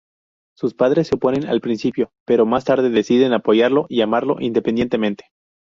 Sus 0.57 0.73
padres 0.73 1.09
se 1.09 1.13
oponen 1.15 1.45
al 1.45 1.61
principio, 1.61 2.11
pero 2.25 2.47
más 2.47 2.65
tarde 2.65 2.89
deciden 2.89 3.33
apoyarlo 3.33 3.85
y 3.87 4.01
amarlo 4.01 4.37
independientemente. 4.39 5.25